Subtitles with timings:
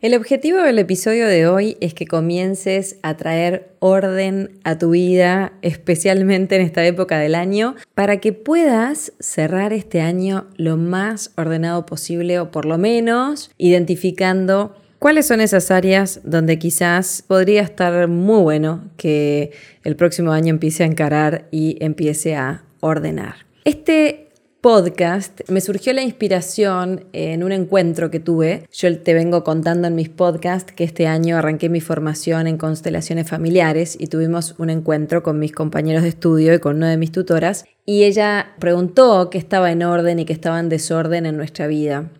[0.00, 5.54] El objetivo del episodio de hoy es que comiences a traer orden a tu vida,
[5.60, 11.84] especialmente en esta época del año, para que puedas cerrar este año lo más ordenado
[11.84, 18.42] posible o por lo menos identificando cuáles son esas áreas donde quizás podría estar muy
[18.42, 19.50] bueno que
[19.82, 23.48] el próximo año empiece a encarar y empiece a ordenar.
[23.64, 24.27] Este
[24.60, 28.66] podcast, me surgió la inspiración en un encuentro que tuve.
[28.72, 33.28] Yo te vengo contando en mis podcasts que este año arranqué mi formación en constelaciones
[33.28, 37.12] familiares y tuvimos un encuentro con mis compañeros de estudio y con una de mis
[37.12, 37.64] tutoras.
[37.86, 42.10] Y ella preguntó qué estaba en orden y qué estaba en desorden en nuestra vida.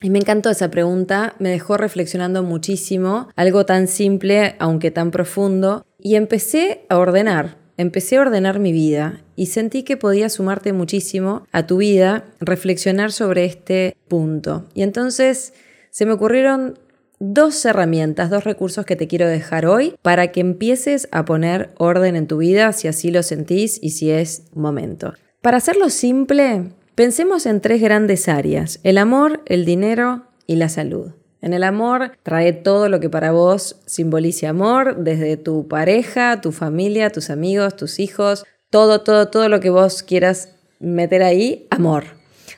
[0.00, 5.84] Y me encantó esa pregunta, me dejó reflexionando muchísimo, algo tan simple aunque tan profundo,
[5.98, 11.46] y empecé a ordenar empecé a ordenar mi vida y sentí que podía sumarte muchísimo
[11.52, 14.66] a tu vida reflexionar sobre este punto.
[14.74, 15.54] Y entonces
[15.90, 16.78] se me ocurrieron
[17.20, 22.16] dos herramientas, dos recursos que te quiero dejar hoy para que empieces a poner orden
[22.16, 25.14] en tu vida si así lo sentís y si es momento.
[25.40, 31.12] Para hacerlo simple, pensemos en tres grandes áreas, el amor, el dinero y la salud.
[31.40, 36.52] En el amor trae todo lo que para vos simbolice amor, desde tu pareja, tu
[36.52, 42.04] familia, tus amigos, tus hijos, todo, todo, todo lo que vos quieras meter ahí, amor.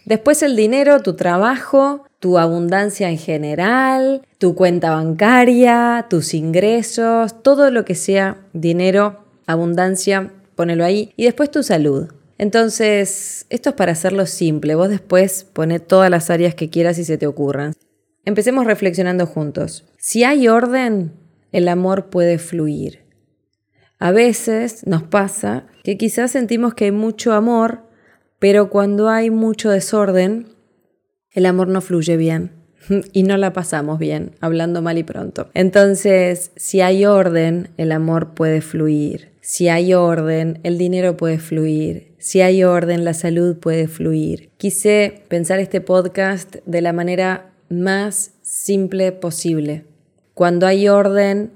[0.05, 7.70] Después el dinero, tu trabajo, tu abundancia en general, tu cuenta bancaria, tus ingresos, todo
[7.70, 11.12] lo que sea dinero, abundancia, ponelo ahí.
[11.17, 12.09] Y después tu salud.
[12.39, 14.75] Entonces, esto es para hacerlo simple.
[14.75, 17.75] Vos después pone todas las áreas que quieras y se te ocurran.
[18.25, 19.86] Empecemos reflexionando juntos.
[19.98, 21.12] Si hay orden,
[21.53, 23.00] el amor puede fluir.
[23.98, 27.82] A veces nos pasa que quizás sentimos que hay mucho amor,
[28.38, 30.47] pero cuando hay mucho desorden,
[31.32, 32.53] el amor no fluye bien
[33.12, 35.50] y no la pasamos bien, hablando mal y pronto.
[35.54, 39.31] Entonces, si hay orden, el amor puede fluir.
[39.41, 42.14] Si hay orden, el dinero puede fluir.
[42.19, 44.50] Si hay orden, la salud puede fluir.
[44.58, 49.86] Quise pensar este podcast de la manera más simple posible.
[50.34, 51.53] Cuando hay orden,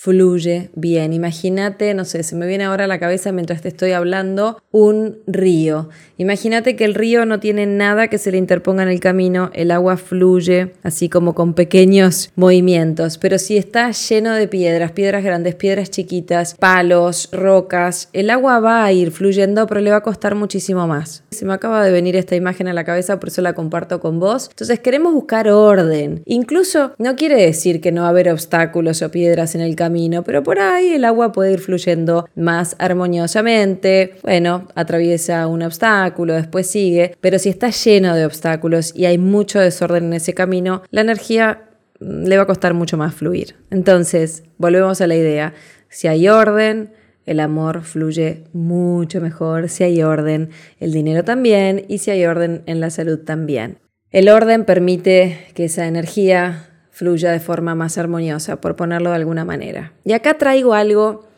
[0.00, 1.12] fluye bien.
[1.12, 5.18] Imagínate, no sé, se me viene ahora a la cabeza mientras te estoy hablando, un
[5.26, 5.88] río.
[6.18, 9.72] Imagínate que el río no tiene nada que se le interponga en el camino, el
[9.72, 15.56] agua fluye así como con pequeños movimientos, pero si está lleno de piedras, piedras grandes,
[15.56, 20.36] piedras chiquitas, palos, rocas, el agua va a ir fluyendo, pero le va a costar
[20.36, 21.24] muchísimo más.
[21.32, 24.20] Se me acaba de venir esta imagen a la cabeza, por eso la comparto con
[24.20, 24.46] vos.
[24.50, 26.22] Entonces queremos buscar orden.
[26.24, 29.87] Incluso no quiere decir que no va a haber obstáculos o piedras en el camino
[30.24, 34.14] pero por ahí el agua puede ir fluyendo más armoniosamente.
[34.22, 39.60] Bueno, atraviesa un obstáculo, después sigue, pero si está lleno de obstáculos y hay mucho
[39.60, 41.68] desorden en ese camino, la energía
[42.00, 43.56] mm, le va a costar mucho más fluir.
[43.70, 45.54] Entonces, volvemos a la idea,
[45.88, 46.92] si hay orden,
[47.24, 50.50] el amor fluye mucho mejor, si hay orden,
[50.80, 53.78] el dinero también y si hay orden en la salud también.
[54.10, 56.67] El orden permite que esa energía
[56.98, 59.92] fluya de forma más armoniosa, por ponerlo de alguna manera.
[60.04, 61.28] Y acá traigo algo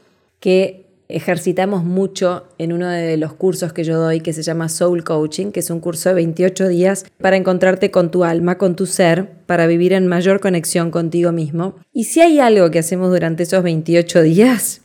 [0.40, 5.04] que ejercitamos mucho en uno de los cursos que yo doy que se llama Soul
[5.04, 8.86] Coaching, que es un curso de 28 días para encontrarte con tu alma, con tu
[8.86, 11.74] ser, para vivir en mayor conexión contigo mismo.
[11.92, 14.80] Y si hay algo que hacemos durante esos 28 días,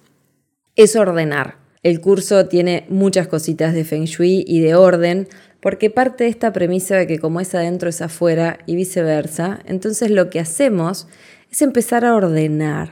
[0.75, 1.55] es ordenar.
[1.83, 5.29] El curso tiene muchas cositas de feng shui y de orden,
[5.65, 10.11] porque parte de esta premisa de que como es adentro es afuera y viceversa, entonces
[10.11, 11.07] lo que hacemos
[11.51, 12.91] es empezar a ordenar.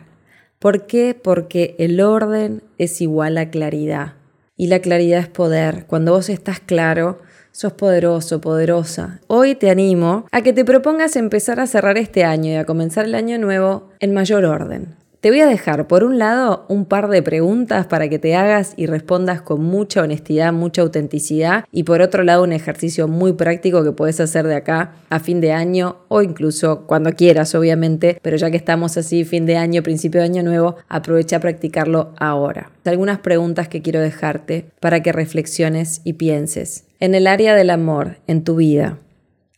[0.58, 1.14] ¿Por qué?
[1.14, 4.14] Porque el orden es igual a claridad
[4.58, 5.86] y la claridad es poder.
[5.86, 7.22] Cuando vos estás claro,
[7.52, 9.22] sos poderoso, poderosa.
[9.28, 13.06] Hoy te animo a que te propongas empezar a cerrar este año y a comenzar
[13.06, 14.96] el año nuevo en mayor orden.
[15.24, 18.74] Te voy a dejar, por un lado, un par de preguntas para que te hagas
[18.76, 21.64] y respondas con mucha honestidad, mucha autenticidad.
[21.72, 25.40] Y por otro lado, un ejercicio muy práctico que puedes hacer de acá a fin
[25.40, 28.20] de año o incluso cuando quieras, obviamente.
[28.22, 32.14] Pero ya que estamos así, fin de año, principio de año nuevo, aprovecha a practicarlo
[32.18, 32.72] ahora.
[32.84, 36.84] Algunas preguntas que quiero dejarte para que reflexiones y pienses.
[37.00, 38.98] En el área del amor, en tu vida,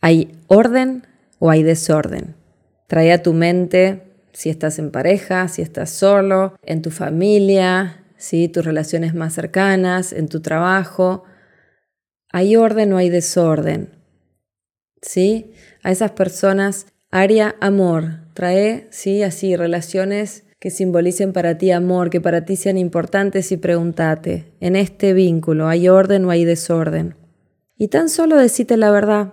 [0.00, 1.08] ¿hay orden
[1.40, 2.36] o hay desorden?
[2.86, 4.05] Trae a tu mente
[4.36, 8.48] si estás en pareja, si estás solo, en tu familia, ¿sí?
[8.48, 11.24] tus relaciones más cercanas, en tu trabajo.
[12.30, 13.88] ¿Hay orden o hay desorden?
[15.00, 15.54] ¿Sí?
[15.82, 19.22] A esas personas, área amor, trae, ¿sí?
[19.22, 24.76] Así, relaciones que simbolicen para ti amor, que para ti sean importantes y pregúntate, en
[24.76, 27.16] este vínculo, ¿hay orden o hay desorden?
[27.78, 29.32] Y tan solo decite la verdad.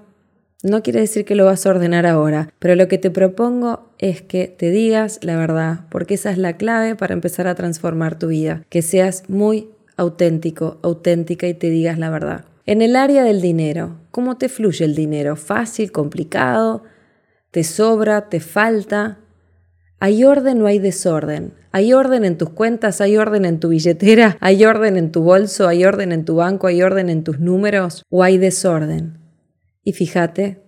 [0.64, 4.22] No quiere decir que lo vas a ordenar ahora, pero lo que te propongo es
[4.22, 8.28] que te digas la verdad, porque esa es la clave para empezar a transformar tu
[8.28, 9.68] vida, que seas muy
[9.98, 12.46] auténtico, auténtica y te digas la verdad.
[12.66, 15.36] En el área del dinero, ¿cómo te fluye el dinero?
[15.36, 16.84] ¿Fácil, complicado?
[17.52, 18.30] ¿Te sobra?
[18.30, 19.20] ¿Te falta?
[20.00, 21.56] ¿Hay orden o hay desorden?
[21.74, 23.02] ¿Hay orden en tus cuentas?
[23.02, 24.38] ¿Hay orden en tu billetera?
[24.40, 25.68] ¿Hay orden en tu bolso?
[25.68, 26.68] ¿Hay orden en tu banco?
[26.68, 28.04] ¿Hay orden en tus números?
[28.10, 29.23] ¿O hay desorden?
[29.84, 30.64] Y fíjate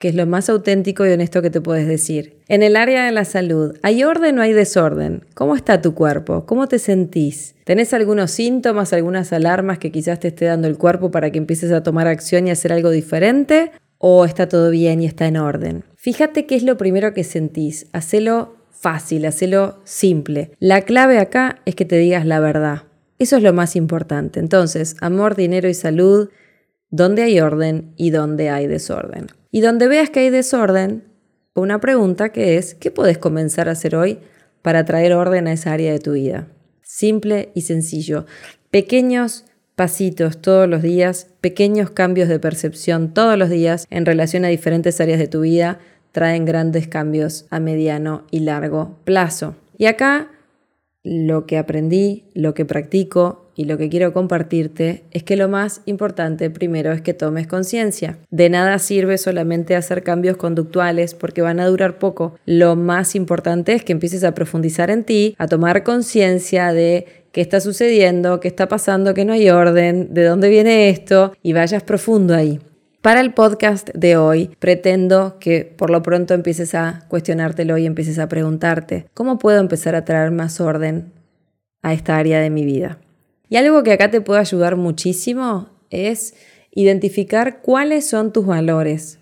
[0.00, 2.38] que es lo más auténtico y honesto que te puedes decir.
[2.48, 5.26] En el área de la salud, ¿hay orden o hay desorden?
[5.34, 6.46] ¿Cómo está tu cuerpo?
[6.46, 7.54] ¿Cómo te sentís?
[7.64, 11.70] ¿Tenés algunos síntomas, algunas alarmas que quizás te esté dando el cuerpo para que empieces
[11.70, 13.72] a tomar acción y hacer algo diferente?
[13.98, 15.84] ¿O está todo bien y está en orden?
[15.96, 17.86] Fíjate qué es lo primero que sentís.
[17.92, 20.52] Hacelo fácil, hacelo simple.
[20.60, 22.84] La clave acá es que te digas la verdad.
[23.18, 24.40] Eso es lo más importante.
[24.40, 26.30] Entonces, amor, dinero y salud
[26.90, 29.28] dónde hay orden y dónde hay desorden.
[29.50, 31.04] Y donde veas que hay desorden,
[31.54, 34.18] una pregunta que es, ¿qué puedes comenzar a hacer hoy
[34.62, 36.48] para traer orden a esa área de tu vida?
[36.82, 38.26] Simple y sencillo.
[38.70, 39.44] Pequeños
[39.74, 45.00] pasitos todos los días, pequeños cambios de percepción todos los días en relación a diferentes
[45.00, 45.78] áreas de tu vida
[46.12, 49.56] traen grandes cambios a mediano y largo plazo.
[49.78, 50.28] Y acá
[51.02, 55.82] lo que aprendí, lo que practico y lo que quiero compartirte es que lo más
[55.84, 58.18] importante primero es que tomes conciencia.
[58.30, 62.36] De nada sirve solamente hacer cambios conductuales porque van a durar poco.
[62.46, 67.40] Lo más importante es que empieces a profundizar en ti, a tomar conciencia de qué
[67.40, 71.82] está sucediendo, qué está pasando, que no hay orden, de dónde viene esto y vayas
[71.82, 72.60] profundo ahí.
[73.02, 78.18] Para el podcast de hoy, pretendo que por lo pronto empieces a cuestionártelo y empieces
[78.18, 81.10] a preguntarte, ¿cómo puedo empezar a traer más orden
[81.80, 82.98] a esta área de mi vida?
[83.48, 86.34] Y algo que acá te puede ayudar muchísimo es
[86.72, 89.18] identificar cuáles son tus valores.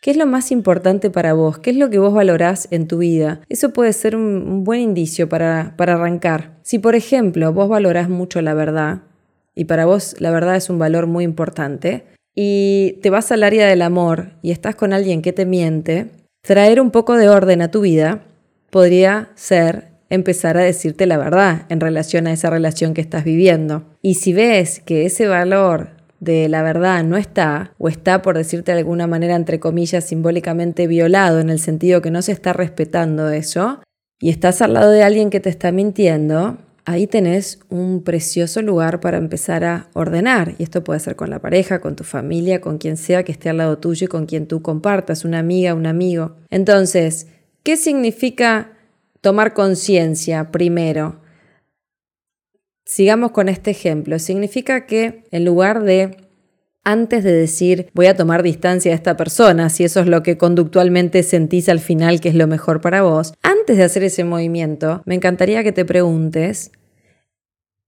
[0.00, 1.60] ¿Qué es lo más importante para vos?
[1.60, 3.42] ¿Qué es lo que vos valorás en tu vida?
[3.48, 6.58] Eso puede ser un, buen indicio para, para arrancar.
[6.62, 9.02] Si, por ejemplo, vos valorás mucho la verdad,
[9.54, 12.04] y para vos la verdad es un valor muy importante,
[12.34, 16.10] y te vas al área del amor y estás con alguien que te miente,
[16.42, 18.22] traer un poco de orden a tu vida
[18.70, 23.84] podría ser empezar a decirte la verdad en relación a esa relación que estás viviendo.
[24.02, 25.90] Y si ves que ese valor
[26.20, 30.86] de la verdad no está, o está, por decirte de alguna manera, entre comillas, simbólicamente
[30.86, 33.80] violado, en el sentido que no se está respetando eso,
[34.20, 39.00] y estás al lado de alguien que te está mintiendo, ahí tenés un precioso lugar
[39.00, 40.54] para empezar a ordenar.
[40.58, 43.48] Y esto puede ser con la pareja, con tu familia, con quien sea que esté
[43.48, 46.36] al lado tuyo y con quien tú compartas, una amiga, un amigo.
[46.50, 47.28] Entonces,
[47.62, 48.72] ¿qué significa
[49.20, 51.20] tomar conciencia primero?
[52.84, 54.18] Sigamos con este ejemplo.
[54.18, 56.16] Significa que en lugar de
[56.84, 60.36] antes de decir voy a tomar distancia de esta persona, si eso es lo que
[60.36, 65.02] conductualmente sentís al final que es lo mejor para vos, antes de hacer ese movimiento,
[65.04, 66.72] me encantaría que te preguntes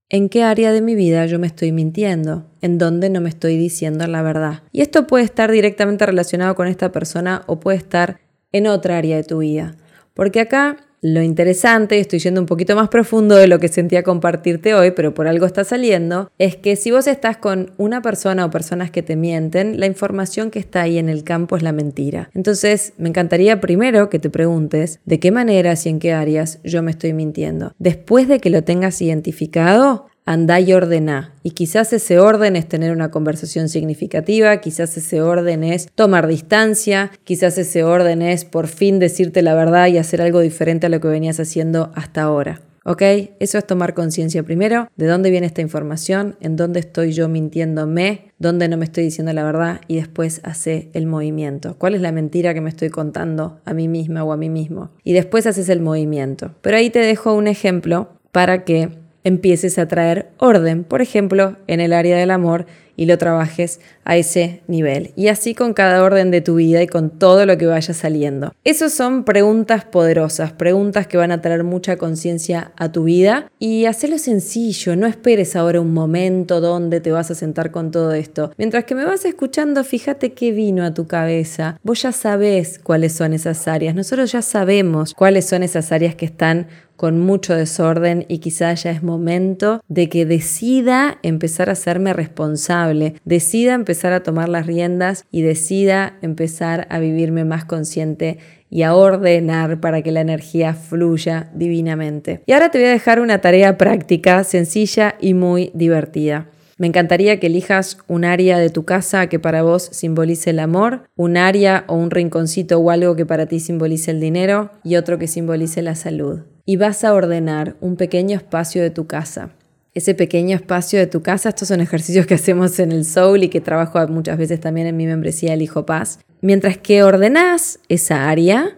[0.09, 3.57] en qué área de mi vida yo me estoy mintiendo, en dónde no me estoy
[3.57, 4.63] diciendo la verdad.
[4.71, 8.21] Y esto puede estar directamente relacionado con esta persona o puede estar
[8.53, 9.75] en otra área de tu vida.
[10.15, 14.73] Porque acá lo interesante, estoy yendo un poquito más profundo de lo que sentía compartirte
[14.75, 18.51] hoy, pero por algo está saliendo, es que si vos estás con una persona o
[18.51, 22.31] personas que te mienten, la información que está ahí en el campo es la mentira.
[22.33, 26.83] Entonces, me encantaría primero que te preguntes de qué maneras y en qué áreas yo
[26.83, 27.75] me estoy mintiendo.
[27.79, 31.35] Después de que lo tengas identificado, andá y ordena.
[31.43, 37.11] Y quizás ese orden es tener una conversación significativa, quizás ese orden es tomar distancia,
[37.25, 41.01] quizás ese orden es por fin decirte la verdad y hacer algo diferente a lo
[41.01, 42.61] que venías haciendo hasta ahora.
[42.87, 43.03] ¿Ok?
[43.41, 48.33] Eso es tomar conciencia primero de dónde viene esta información, en dónde estoy yo mintiéndome,
[48.39, 51.77] dónde no me estoy diciendo la verdad y después hace el movimiento.
[51.79, 54.91] ¿Cuál es la mentira que me estoy contando a mí misma o a mí mismo?
[55.03, 56.55] Y después haces el movimiento.
[56.61, 58.91] Pero ahí te dejo un ejemplo para que
[59.25, 62.67] empieces a traer orden, por ejemplo, en el área del amor
[62.97, 65.13] y lo trabajes a ese nivel.
[65.17, 68.53] Y así con cada orden de tu vida y con todo lo que vaya saliendo.
[68.65, 73.87] Esas son preguntas poderosas, preguntas que van a traer mucha conciencia a tu vida y
[73.87, 78.53] hacerlo sencillo, no esperes ahora un momento donde te vas a sentar con todo esto.
[78.57, 81.79] Mientras que me vas escuchando, fíjate qué vino a tu cabeza.
[81.83, 83.95] Vos ya sabés cuáles son esas áreas.
[83.95, 88.91] Nosotros ya sabemos cuáles son esas áreas que están con mucho desorden y quizá ya
[88.91, 92.84] es momento de que decida empezar a hacerme responsable,
[93.25, 98.39] decida empezar a tomar las riendas y decida empezar a vivirme más consciente
[98.71, 102.43] y a ordenar para que la energía fluya divinamente.
[102.47, 106.49] Y ahora te voy a dejar una tarea práctica, sencilla y muy divertida.
[106.77, 111.05] Me encantaría que elijas un área de tu casa que para vos simbolice el amor,
[111.15, 115.19] un área o un rinconcito o algo que para ti simbolice el dinero y otro
[115.19, 119.51] que simbolice la salud y vas a ordenar un pequeño espacio de tu casa.
[119.95, 123.49] Ese pequeño espacio de tu casa, estos son ejercicios que hacemos en el Soul y
[123.49, 126.19] que trabajo muchas veces también en mi membresía El Hijo Paz.
[126.41, 128.77] Mientras que ordenás esa área,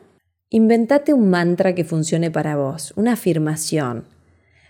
[0.50, 4.04] inventate un mantra que funcione para vos, una afirmación.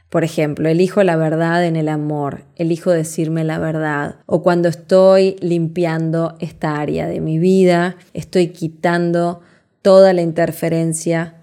[0.09, 4.21] Por ejemplo, elijo la verdad en el amor, elijo decirme la verdad.
[4.26, 9.41] O cuando estoy limpiando esta área de mi vida, estoy quitando
[9.83, 11.43] toda la interferencia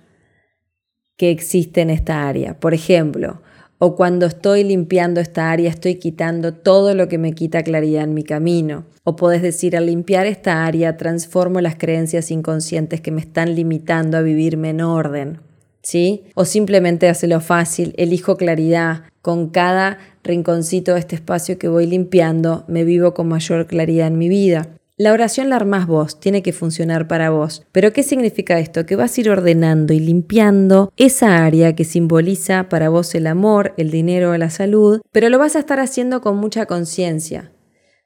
[1.18, 2.58] que existe en esta área.
[2.58, 3.42] Por ejemplo,
[3.86, 8.14] o cuando estoy limpiando esta área estoy quitando todo lo que me quita claridad en
[8.14, 8.86] mi camino.
[9.04, 14.18] O puedes decir, al limpiar esta área transformo las creencias inconscientes que me están limitando
[14.18, 15.42] a vivirme en orden.
[15.82, 16.24] ¿Sí?
[16.34, 19.02] O simplemente hazlo fácil, elijo claridad.
[19.22, 24.18] Con cada rinconcito de este espacio que voy limpiando, me vivo con mayor claridad en
[24.18, 24.70] mi vida.
[25.04, 27.66] La oración la armás vos, tiene que funcionar para vos.
[27.74, 28.86] Pero ¿qué significa esto?
[28.86, 33.74] Que vas a ir ordenando y limpiando esa área que simboliza para vos el amor,
[33.76, 37.52] el dinero, la salud, pero lo vas a estar haciendo con mucha conciencia.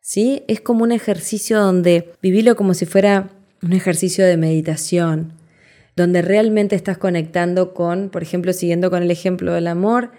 [0.01, 0.42] ¿Sí?
[0.48, 3.30] Es como un ejercicio donde vivilo como si fuera
[3.62, 5.34] un ejercicio de meditación,
[5.96, 10.13] donde realmente estás conectando con, por ejemplo, siguiendo con el ejemplo del amor,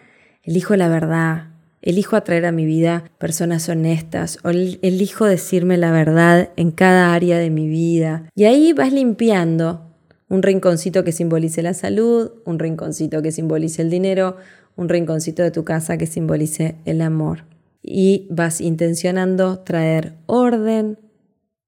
[0.44, 1.48] elijo la verdad,
[1.82, 7.38] Elijo atraer a mi vida personas honestas o elijo decirme la verdad en cada área
[7.38, 8.24] de mi vida.
[8.34, 9.88] Y ahí vas limpiando
[10.28, 14.36] un rinconcito que simbolice la salud, un rinconcito que simbolice el dinero,
[14.76, 17.44] un rinconcito de tu casa que simbolice el amor.
[17.82, 20.98] Y vas intencionando traer orden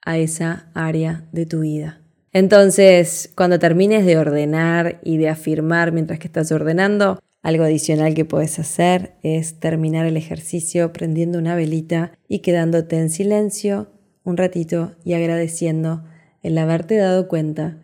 [0.05, 2.01] a esa área de tu vida.
[2.33, 8.25] Entonces, cuando termines de ordenar y de afirmar mientras que estás ordenando, algo adicional que
[8.25, 13.89] puedes hacer es terminar el ejercicio prendiendo una velita y quedándote en silencio
[14.25, 16.05] un ratito y agradeciendo
[16.43, 17.79] el haberte dado cuenta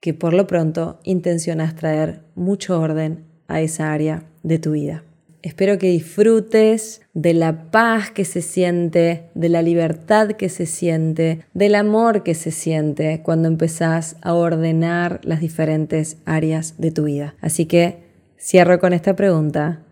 [0.00, 5.04] que por lo pronto intencionas traer mucho orden a esa área de tu vida.
[5.42, 11.46] Espero que disfrutes de la paz que se siente, de la libertad que se siente,
[11.54, 17.36] del amor que se siente cuando empezás a ordenar las diferentes áreas de tu vida.
[17.40, 18.09] Así que
[18.42, 19.82] Cierro con esta pregunta.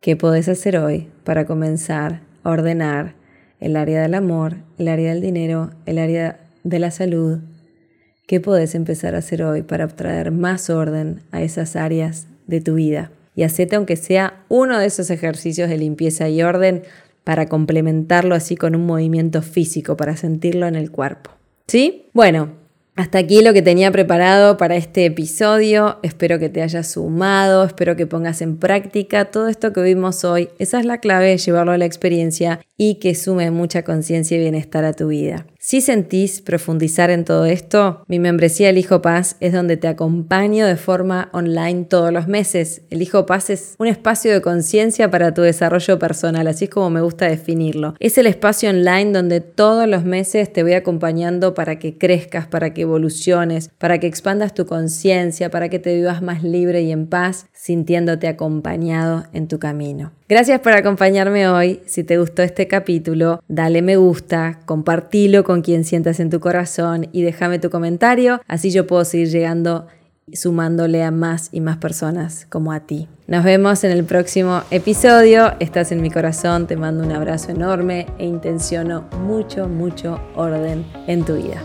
[0.00, 3.16] ¿Qué podés hacer hoy para comenzar a ordenar
[3.60, 7.40] el área del amor, el área del dinero, el área de la salud?
[8.26, 12.76] ¿Qué podés empezar a hacer hoy para traer más orden a esas áreas de tu
[12.76, 13.12] vida?
[13.34, 16.84] Y hacete aunque sea uno de esos ejercicios de limpieza y orden
[17.24, 21.32] para complementarlo así con un movimiento físico, para sentirlo en el cuerpo.
[21.66, 22.06] ¿Sí?
[22.14, 22.61] Bueno,
[22.94, 25.98] hasta aquí lo que tenía preparado para este episodio.
[26.02, 30.50] Espero que te haya sumado, espero que pongas en práctica todo esto que vimos hoy.
[30.58, 34.84] Esa es la clave, llevarlo a la experiencia y que sume mucha conciencia y bienestar
[34.84, 35.46] a tu vida.
[35.72, 40.66] Si sentís profundizar en todo esto, mi membresía El Hijo Paz es donde te acompaño
[40.66, 42.82] de forma online todos los meses.
[42.90, 46.90] El Hijo Paz es un espacio de conciencia para tu desarrollo personal, así es como
[46.90, 47.94] me gusta definirlo.
[48.00, 52.74] Es el espacio online donde todos los meses te voy acompañando para que crezcas, para
[52.74, 57.06] que evoluciones, para que expandas tu conciencia, para que te vivas más libre y en
[57.06, 60.12] paz, sintiéndote acompañado en tu camino.
[60.28, 61.80] Gracias por acompañarme hoy.
[61.84, 67.08] Si te gustó este capítulo, dale me gusta, compartilo con quien sientas en tu corazón
[67.12, 69.86] y déjame tu comentario, así yo puedo seguir llegando
[70.32, 73.08] sumándole a más y más personas como a ti.
[73.28, 75.52] Nos vemos en el próximo episodio.
[75.60, 81.24] Estás en mi corazón, te mando un abrazo enorme e intenciono mucho, mucho orden en
[81.24, 81.62] tu vida.